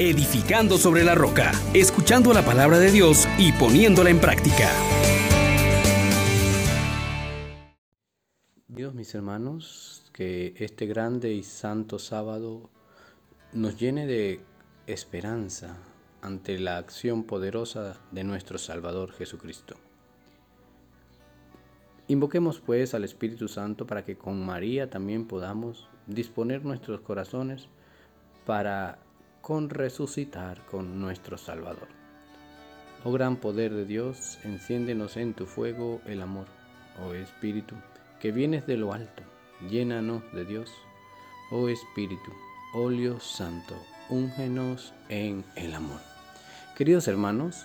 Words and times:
edificando 0.00 0.78
sobre 0.78 1.04
la 1.04 1.14
roca, 1.14 1.52
escuchando 1.74 2.32
la 2.32 2.42
palabra 2.42 2.78
de 2.78 2.90
Dios 2.90 3.28
y 3.38 3.52
poniéndola 3.52 4.08
en 4.08 4.18
práctica. 4.18 4.70
Dios, 8.66 8.94
mis 8.94 9.14
hermanos, 9.14 10.10
que 10.14 10.54
este 10.56 10.86
grande 10.86 11.34
y 11.34 11.42
santo 11.42 11.98
sábado 11.98 12.70
nos 13.52 13.78
llene 13.78 14.06
de 14.06 14.40
esperanza 14.86 15.76
ante 16.22 16.58
la 16.58 16.78
acción 16.78 17.24
poderosa 17.24 18.00
de 18.10 18.24
nuestro 18.24 18.56
Salvador 18.56 19.12
Jesucristo. 19.12 19.74
Invoquemos 22.08 22.60
pues 22.60 22.94
al 22.94 23.04
Espíritu 23.04 23.48
Santo 23.48 23.86
para 23.86 24.02
que 24.02 24.16
con 24.16 24.44
María 24.46 24.88
también 24.88 25.26
podamos 25.26 25.90
disponer 26.06 26.64
nuestros 26.64 27.02
corazones 27.02 27.68
para 28.46 28.98
con 29.40 29.70
resucitar 29.70 30.64
con 30.66 31.00
nuestro 31.00 31.38
Salvador. 31.38 31.88
Oh 33.04 33.12
gran 33.12 33.36
poder 33.36 33.72
de 33.72 33.86
Dios, 33.86 34.38
enciéndenos 34.44 35.16
en 35.16 35.34
tu 35.34 35.46
fuego 35.46 36.00
el 36.06 36.20
amor, 36.20 36.46
oh 37.02 37.14
Espíritu, 37.14 37.74
que 38.20 38.32
vienes 38.32 38.66
de 38.66 38.76
lo 38.76 38.92
alto, 38.92 39.22
llénanos 39.68 40.22
de 40.32 40.44
Dios, 40.44 40.70
oh 41.50 41.68
Espíritu, 41.68 42.30
óleo 42.74 43.18
santo, 43.20 43.74
úngenos 44.10 44.92
en 45.08 45.44
el 45.56 45.74
amor. 45.74 46.00
Queridos 46.76 47.08
hermanos, 47.08 47.64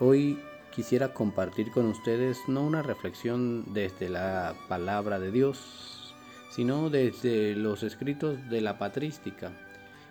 hoy 0.00 0.38
quisiera 0.74 1.12
compartir 1.12 1.70
con 1.70 1.86
ustedes 1.86 2.38
no 2.48 2.62
una 2.62 2.82
reflexión 2.82 3.74
desde 3.74 4.08
la 4.08 4.54
palabra 4.68 5.18
de 5.18 5.30
Dios, 5.30 6.14
sino 6.50 6.88
desde 6.88 7.54
los 7.54 7.82
escritos 7.82 8.38
de 8.48 8.60
la 8.62 8.78
patrística 8.78 9.52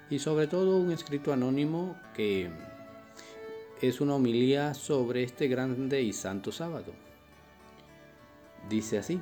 y 0.10 0.20
sobre 0.20 0.48
todo 0.48 0.78
un 0.78 0.92
escrito 0.92 1.34
anónimo 1.34 1.96
que 2.14 2.50
es 3.82 4.02
una 4.02 4.16
homilía 4.16 4.73
sobre 4.73 5.23
este 5.23 5.48
grande 5.48 6.02
y 6.02 6.14
santo 6.14 6.52
sábado. 6.52 6.94
Dice 8.70 8.98
así, 8.98 9.20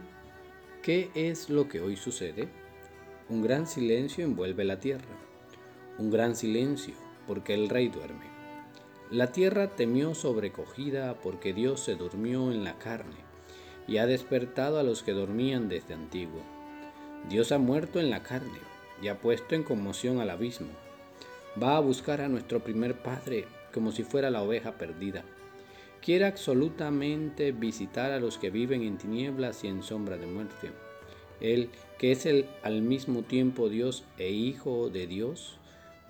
¿qué 0.83 1.09
es 1.15 1.49
lo 1.49 1.67
que 1.67 1.81
hoy 1.81 1.95
sucede? 1.95 2.47
Un 3.29 3.41
gran 3.41 3.65
silencio 3.65 4.23
envuelve 4.23 4.63
la 4.63 4.79
tierra, 4.79 5.17
un 5.97 6.11
gran 6.11 6.35
silencio 6.35 6.93
porque 7.27 7.53
el 7.53 7.69
rey 7.69 7.87
duerme. 7.87 8.25
La 9.09 9.31
tierra 9.31 9.75
temió 9.75 10.13
sobrecogida 10.13 11.15
porque 11.15 11.53
Dios 11.53 11.81
se 11.81 11.95
durmió 11.95 12.51
en 12.51 12.63
la 12.63 12.77
carne 12.77 13.17
y 13.87 13.97
ha 13.97 14.05
despertado 14.05 14.79
a 14.79 14.83
los 14.83 15.03
que 15.03 15.11
dormían 15.11 15.69
desde 15.69 15.93
antiguo. 15.93 16.41
Dios 17.29 17.51
ha 17.51 17.57
muerto 17.57 17.99
en 17.99 18.09
la 18.09 18.23
carne 18.23 18.70
y 19.01 19.07
ha 19.07 19.19
puesto 19.19 19.55
en 19.55 19.63
conmoción 19.63 20.19
al 20.19 20.29
abismo. 20.29 20.69
Va 21.61 21.77
a 21.77 21.81
buscar 21.81 22.21
a 22.21 22.29
nuestro 22.29 22.61
primer 22.61 22.95
Padre 22.95 23.45
como 23.73 23.91
si 23.91 24.03
fuera 24.03 24.29
la 24.29 24.41
oveja 24.41 24.73
perdida. 24.73 25.23
Quiere 26.01 26.25
absolutamente 26.25 27.51
visitar 27.51 28.11
a 28.11 28.19
los 28.19 28.37
que 28.37 28.49
viven 28.49 28.83
en 28.83 28.97
tinieblas 28.97 29.63
y 29.63 29.67
en 29.67 29.83
sombra 29.83 30.17
de 30.17 30.27
muerte. 30.27 30.71
Él, 31.39 31.69
que 31.97 32.11
es 32.11 32.25
el 32.25 32.47
al 32.63 32.81
mismo 32.81 33.23
tiempo 33.23 33.69
Dios 33.69 34.03
e 34.17 34.29
Hijo 34.29 34.89
de 34.89 35.07
Dios, 35.07 35.57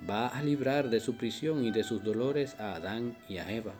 va 0.09 0.27
a 0.27 0.43
librar 0.43 0.89
de 0.89 0.99
su 0.99 1.15
prisión 1.15 1.63
y 1.65 1.71
de 1.71 1.83
sus 1.83 2.03
dolores 2.03 2.59
a 2.59 2.75
Adán 2.75 3.17
y 3.27 3.37
a 3.37 3.51
Eva. 3.51 3.73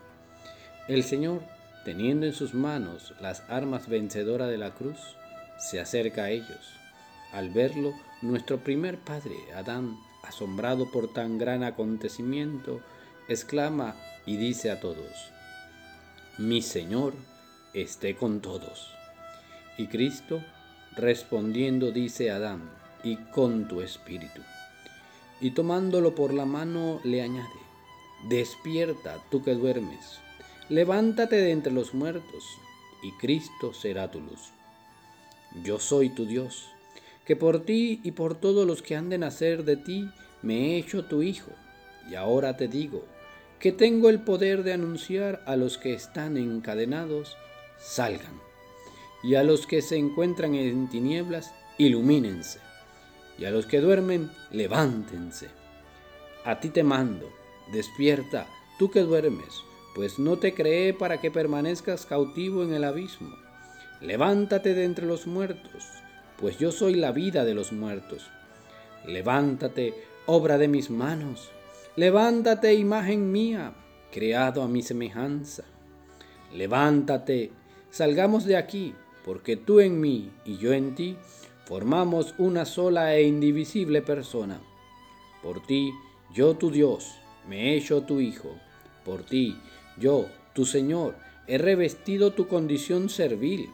El 0.88 1.04
Señor, 1.04 1.42
teniendo 1.86 2.26
en 2.26 2.34
sus 2.34 2.54
manos 2.54 3.14
las 3.22 3.44
armas 3.50 3.88
vencedoras 3.88 4.50
de 4.50 4.58
la 4.58 4.72
cruz, 4.72 4.98
se 5.58 5.80
acerca 5.80 6.26
a 6.26 6.30
ellos. 6.32 6.81
Al 7.32 7.50
verlo, 7.50 7.94
nuestro 8.22 8.62
primer 8.62 9.00
padre, 9.00 9.38
Adán, 9.56 9.98
asombrado 10.22 10.92
por 10.92 11.14
tan 11.14 11.38
gran 11.38 11.64
acontecimiento, 11.64 12.82
exclama 13.30 13.96
y 14.26 14.36
dice 14.36 14.70
a 14.70 14.82
todos, 14.82 15.32
Mi 16.38 16.62
Señor 16.62 17.14
esté 17.74 18.18
con 18.18 18.42
todos. 18.42 18.94
Y 19.78 19.88
Cristo, 19.88 20.44
respondiendo, 20.98 21.92
dice 21.92 22.32
a 22.32 22.36
Adán, 22.36 22.70
y 23.02 23.16
con 23.16 23.70
tu 23.70 23.80
espíritu. 23.80 24.42
Y 25.40 25.52
tomándolo 25.52 26.14
por 26.14 26.34
la 26.34 26.46
mano, 26.46 27.00
le 27.06 27.22
añade, 27.22 27.48
Despierta 28.28 29.18
tú 29.32 29.42
que 29.42 29.56
duermes, 29.56 30.20
levántate 30.68 31.38
de 31.38 31.52
entre 31.52 31.72
los 31.72 31.94
muertos, 31.94 32.44
y 33.02 33.14
Cristo 33.14 33.74
será 33.74 34.12
tu 34.12 34.20
luz. 34.20 34.52
Yo 35.64 35.80
soy 35.80 36.10
tu 36.10 36.26
Dios 36.26 36.72
que 37.26 37.36
por 37.36 37.64
ti 37.64 38.00
y 38.04 38.12
por 38.12 38.36
todos 38.36 38.66
los 38.66 38.82
que 38.82 38.96
han 38.96 39.10
de 39.10 39.18
nacer 39.18 39.64
de 39.64 39.78
ti 39.78 40.10
me 40.42 40.72
he 40.72 40.78
hecho 40.78 41.06
tu 41.06 41.22
hijo. 41.22 41.52
Y 42.10 42.16
ahora 42.16 42.58
te 42.58 42.68
digo 42.68 43.06
que 43.60 43.72
tengo 43.72 44.10
el 44.10 44.20
poder 44.22 44.64
de 44.64 44.74
anunciar 44.74 45.44
a 45.46 45.56
los 45.56 45.78
que 45.78 45.94
están 45.94 46.36
encadenados, 46.36 47.38
salgan. 47.78 48.42
Y 49.24 49.36
a 49.36 49.44
los 49.44 49.68
que 49.68 49.84
se 49.84 49.98
encuentran 49.98 50.56
en 50.56 50.90
tinieblas, 50.90 51.54
ilumínense. 51.78 52.60
Y 53.38 53.46
a 53.46 53.52
los 53.52 53.68
que 53.68 53.80
duermen, 53.80 54.32
levántense. 54.52 55.50
A 56.44 56.60
ti 56.60 56.70
te 56.70 56.84
mando, 56.84 57.30
despierta, 57.72 58.48
tú 58.80 58.90
que 58.90 59.02
duermes, 59.02 59.62
pues 59.94 60.18
no 60.18 60.40
te 60.40 60.56
creé 60.56 60.96
para 60.96 61.22
que 61.22 61.30
permanezcas 61.30 62.08
cautivo 62.08 62.64
en 62.64 62.74
el 62.74 62.84
abismo. 62.84 63.36
Levántate 64.02 64.74
de 64.74 64.86
entre 64.86 65.06
los 65.06 65.28
muertos 65.28 66.01
pues 66.42 66.58
yo 66.58 66.72
soy 66.72 66.96
la 66.96 67.12
vida 67.12 67.46
de 67.46 67.54
los 67.54 67.72
muertos. 67.72 68.28
Levántate, 69.06 69.94
obra 70.26 70.58
de 70.58 70.68
mis 70.68 70.90
manos. 70.90 71.52
Levántate, 71.96 72.74
imagen 72.74 73.32
mía, 73.32 73.74
creado 74.12 74.64
a 74.64 74.68
mi 74.68 74.82
semejanza. 74.82 75.64
Levántate, 76.52 77.52
salgamos 77.92 78.46
de 78.46 78.58
aquí, 78.58 78.96
porque 79.24 79.56
tú 79.56 79.80
en 79.80 80.02
mí 80.02 80.32
y 80.44 80.58
yo 80.58 80.74
en 80.74 80.96
ti 80.96 81.16
formamos 81.66 82.34
una 82.40 82.66
sola 82.66 83.16
e 83.16 83.24
indivisible 83.24 84.02
persona. 84.02 84.60
Por 85.44 85.66
ti, 85.66 85.94
yo 86.34 86.56
tu 86.56 86.72
Dios, 86.72 87.16
me 87.48 87.70
he 87.74 87.78
hecho 87.78 88.02
tu 88.02 88.20
Hijo. 88.20 88.56
Por 89.06 89.24
ti, 89.24 89.58
yo, 89.98 90.28
tu 90.54 90.66
Señor, 90.66 91.16
he 91.48 91.58
revestido 91.58 92.34
tu 92.34 92.48
condición 92.48 93.10
servil. 93.10 93.70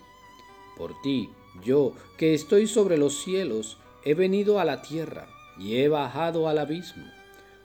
Por 0.77 0.99
ti, 1.01 1.29
yo, 1.63 1.93
que 2.17 2.33
estoy 2.33 2.67
sobre 2.67 2.97
los 2.97 3.21
cielos, 3.21 3.77
he 4.03 4.13
venido 4.13 4.59
a 4.59 4.65
la 4.65 4.81
tierra 4.81 5.27
y 5.59 5.77
he 5.77 5.89
bajado 5.89 6.47
al 6.47 6.59
abismo. 6.59 7.05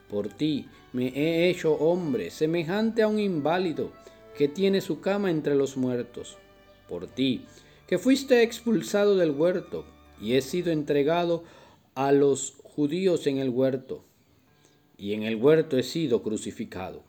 Por 0.08 0.28
ti 0.28 0.69
me 0.92 1.08
he 1.08 1.48
hecho 1.48 1.75
hombre, 1.75 2.31
semejante 2.31 3.02
a 3.02 3.08
un 3.08 3.19
inválido 3.19 3.92
que 4.36 4.48
tiene 4.48 4.81
su 4.81 5.00
cama 5.00 5.31
entre 5.31 5.54
los 5.54 5.76
muertos. 5.76 6.36
Por 6.88 7.06
ti, 7.06 7.44
que 7.86 7.98
fuiste 7.98 8.42
expulsado 8.42 9.16
del 9.16 9.31
huerto 9.31 9.84
y 10.20 10.34
he 10.34 10.42
sido 10.42 10.72
entregado 10.72 11.44
a 11.94 12.12
los 12.12 12.54
judíos 12.62 13.26
en 13.26 13.38
el 13.38 13.50
huerto, 13.50 14.04
y 14.97 15.14
en 15.14 15.25
el 15.25 15.36
huerto 15.36 15.76
he 15.76 15.82
sido 15.82 16.22
crucificado. 16.22 17.02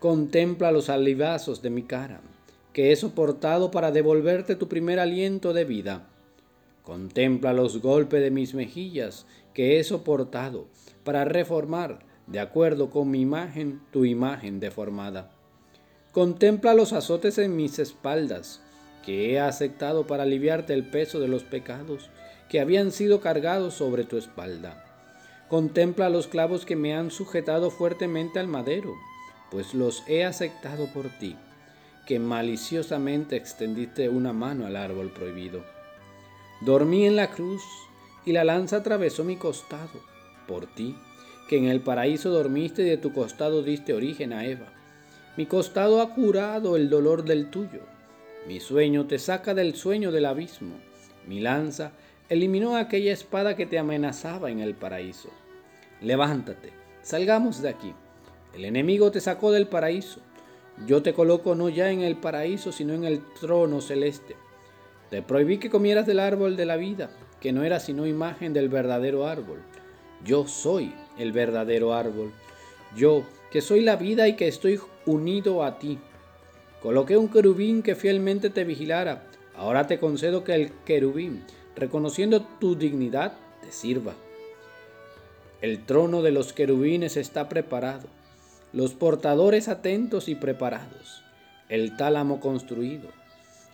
Contempla 0.00 0.72
los 0.72 0.88
alivazos 0.88 1.62
de 1.62 1.70
mi 1.70 1.82
cara 1.82 2.20
que 2.78 2.92
he 2.92 2.94
soportado 2.94 3.72
para 3.72 3.90
devolverte 3.90 4.54
tu 4.54 4.68
primer 4.68 5.00
aliento 5.00 5.52
de 5.52 5.64
vida. 5.64 6.06
Contempla 6.84 7.52
los 7.52 7.82
golpes 7.82 8.22
de 8.22 8.30
mis 8.30 8.54
mejillas 8.54 9.26
que 9.52 9.80
he 9.80 9.82
soportado 9.82 10.68
para 11.02 11.24
reformar, 11.24 11.98
de 12.28 12.38
acuerdo 12.38 12.88
con 12.90 13.10
mi 13.10 13.20
imagen, 13.20 13.80
tu 13.90 14.04
imagen 14.04 14.60
deformada. 14.60 15.28
Contempla 16.12 16.72
los 16.72 16.92
azotes 16.92 17.38
en 17.38 17.56
mis 17.56 17.80
espaldas 17.80 18.62
que 19.04 19.32
he 19.32 19.40
aceptado 19.40 20.06
para 20.06 20.22
aliviarte 20.22 20.72
el 20.72 20.88
peso 20.88 21.18
de 21.18 21.26
los 21.26 21.42
pecados 21.42 22.10
que 22.48 22.60
habían 22.60 22.92
sido 22.92 23.20
cargados 23.20 23.74
sobre 23.74 24.04
tu 24.04 24.18
espalda. 24.18 24.84
Contempla 25.48 26.10
los 26.10 26.28
clavos 26.28 26.64
que 26.64 26.76
me 26.76 26.94
han 26.94 27.10
sujetado 27.10 27.72
fuertemente 27.72 28.38
al 28.38 28.46
madero, 28.46 28.94
pues 29.50 29.74
los 29.74 30.04
he 30.06 30.24
aceptado 30.24 30.86
por 30.92 31.08
ti 31.18 31.34
que 32.08 32.18
maliciosamente 32.18 33.36
extendiste 33.36 34.08
una 34.08 34.32
mano 34.32 34.64
al 34.64 34.76
árbol 34.76 35.10
prohibido. 35.10 35.62
Dormí 36.62 37.04
en 37.04 37.16
la 37.16 37.28
cruz 37.28 37.62
y 38.24 38.32
la 38.32 38.44
lanza 38.44 38.78
atravesó 38.78 39.24
mi 39.24 39.36
costado, 39.36 40.00
por 40.46 40.64
ti, 40.74 40.96
que 41.50 41.58
en 41.58 41.66
el 41.66 41.82
paraíso 41.82 42.30
dormiste 42.30 42.80
y 42.80 42.86
de 42.86 42.96
tu 42.96 43.12
costado 43.12 43.62
diste 43.62 43.92
origen 43.92 44.32
a 44.32 44.46
Eva. 44.46 44.72
Mi 45.36 45.44
costado 45.44 46.00
ha 46.00 46.14
curado 46.14 46.76
el 46.76 46.88
dolor 46.88 47.24
del 47.24 47.50
tuyo. 47.50 47.82
Mi 48.46 48.58
sueño 48.58 49.06
te 49.06 49.18
saca 49.18 49.52
del 49.52 49.74
sueño 49.76 50.10
del 50.10 50.24
abismo. 50.24 50.76
Mi 51.26 51.40
lanza 51.40 51.92
eliminó 52.30 52.76
aquella 52.76 53.12
espada 53.12 53.54
que 53.54 53.66
te 53.66 53.78
amenazaba 53.78 54.50
en 54.50 54.60
el 54.60 54.74
paraíso. 54.74 55.28
Levántate, 56.00 56.72
salgamos 57.02 57.60
de 57.60 57.68
aquí. 57.68 57.92
El 58.54 58.64
enemigo 58.64 59.10
te 59.10 59.20
sacó 59.20 59.52
del 59.52 59.66
paraíso. 59.66 60.22
Yo 60.86 61.02
te 61.02 61.12
coloco 61.12 61.54
no 61.54 61.68
ya 61.68 61.90
en 61.90 62.00
el 62.00 62.16
paraíso, 62.16 62.72
sino 62.72 62.94
en 62.94 63.04
el 63.04 63.20
trono 63.40 63.80
celeste. 63.80 64.36
Te 65.10 65.22
prohibí 65.22 65.58
que 65.58 65.70
comieras 65.70 66.06
del 66.06 66.20
árbol 66.20 66.56
de 66.56 66.66
la 66.66 66.76
vida, 66.76 67.10
que 67.40 67.52
no 67.52 67.64
era 67.64 67.80
sino 67.80 68.06
imagen 68.06 68.52
del 68.52 68.68
verdadero 68.68 69.26
árbol. 69.26 69.58
Yo 70.24 70.46
soy 70.46 70.92
el 71.18 71.32
verdadero 71.32 71.94
árbol. 71.94 72.32
Yo, 72.96 73.24
que 73.50 73.60
soy 73.60 73.82
la 73.82 73.96
vida 73.96 74.28
y 74.28 74.36
que 74.36 74.48
estoy 74.48 74.80
unido 75.06 75.64
a 75.64 75.78
ti. 75.78 75.98
Coloqué 76.82 77.16
un 77.16 77.28
querubín 77.28 77.82
que 77.82 77.94
fielmente 77.94 78.50
te 78.50 78.64
vigilara. 78.64 79.24
Ahora 79.56 79.86
te 79.86 79.98
concedo 79.98 80.44
que 80.44 80.54
el 80.54 80.72
querubín, 80.84 81.44
reconociendo 81.74 82.42
tu 82.60 82.76
dignidad, 82.76 83.32
te 83.62 83.72
sirva. 83.72 84.14
El 85.60 85.84
trono 85.84 86.22
de 86.22 86.30
los 86.30 86.52
querubines 86.52 87.16
está 87.16 87.48
preparado, 87.48 88.06
los 88.78 88.94
portadores 88.94 89.66
atentos 89.66 90.28
y 90.28 90.36
preparados, 90.36 91.24
el 91.68 91.96
tálamo 91.96 92.38
construido, 92.38 93.08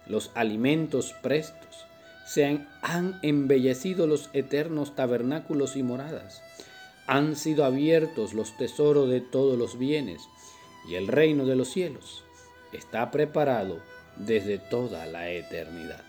los 0.07 0.31
alimentos 0.35 1.13
prestos, 1.21 1.85
se 2.25 2.47
han, 2.47 2.71
han 2.81 3.19
embellecido 3.21 4.07
los 4.07 4.31
eternos 4.33 4.97
tabernáculos 4.97 5.77
y 5.77 5.83
moradas, 5.83 6.41
han 7.07 7.37
sido 7.37 7.67
abiertos 7.67 8.33
los 8.33 8.57
tesoros 8.57 9.11
de 9.11 9.21
todos 9.21 9.59
los 9.59 9.79
bienes, 9.79 10.23
y 10.89 10.95
el 10.95 11.07
reino 11.07 11.45
de 11.45 11.57
los 11.57 11.69
cielos 11.69 12.25
está 12.73 13.11
preparado 13.11 13.81
desde 14.17 14.57
toda 14.57 15.05
la 15.05 15.29
eternidad. 15.29 16.03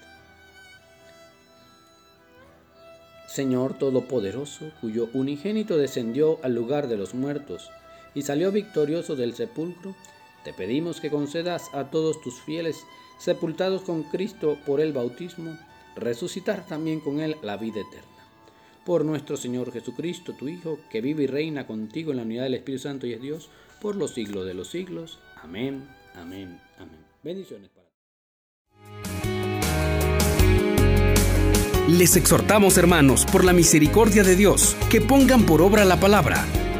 Señor 3.27 3.77
Todopoderoso, 3.77 4.71
cuyo 4.79 5.09
unigénito 5.11 5.75
descendió 5.75 6.39
al 6.43 6.55
lugar 6.55 6.87
de 6.87 6.95
los 6.95 7.13
muertos 7.13 7.71
y 8.15 8.21
salió 8.23 8.51
victorioso 8.51 9.15
del 9.15 9.35
sepulcro, 9.35 9.93
te 10.43 10.53
pedimos 10.53 11.01
que 11.01 11.11
concedas 11.11 11.69
a 11.73 11.91
todos 11.91 12.21
tus 12.21 12.41
fieles 12.41 12.85
sepultados 13.19 13.83
con 13.83 14.03
Cristo 14.03 14.57
por 14.65 14.79
el 14.79 14.93
bautismo, 14.93 15.57
resucitar 15.95 16.65
también 16.65 17.01
con 17.01 17.19
Él 17.19 17.35
la 17.43 17.57
vida 17.57 17.81
eterna. 17.81 18.05
Por 18.85 19.03
nuestro 19.03 19.37
Señor 19.37 19.71
Jesucristo, 19.71 20.33
tu 20.33 20.47
Hijo, 20.47 20.79
que 20.89 21.01
vive 21.01 21.23
y 21.23 21.27
reina 21.27 21.67
contigo 21.67 22.11
en 22.11 22.17
la 22.17 22.23
unidad 22.23 22.43
del 22.43 22.55
Espíritu 22.55 22.83
Santo 22.83 23.07
y 23.07 23.13
es 23.13 23.21
Dios, 23.21 23.49
por 23.81 23.95
los 23.95 24.13
siglos 24.13 24.45
de 24.45 24.53
los 24.53 24.69
siglos. 24.69 25.19
Amén, 25.41 25.87
amén, 26.15 26.59
amén. 26.77 27.05
Bendiciones 27.23 27.69
para 27.69 27.85
Les 31.89 32.15
exhortamos, 32.15 32.77
hermanos, 32.77 33.25
por 33.25 33.43
la 33.43 33.53
misericordia 33.53 34.23
de 34.23 34.35
Dios, 34.35 34.75
que 34.89 35.01
pongan 35.01 35.45
por 35.45 35.61
obra 35.61 35.85
la 35.85 35.99
palabra 35.99 36.45